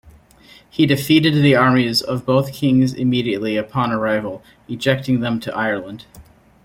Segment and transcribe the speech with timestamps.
[0.67, 6.05] He defeated the armies of both kings immediately upon arrival, ejecting them to Ireland.